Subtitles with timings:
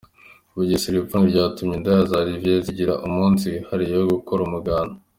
[0.55, 4.95] Bugesera:Ipfunwe ryatumye indaya za Riziyeri zigira umunsi wihariye wo gukora umuganda.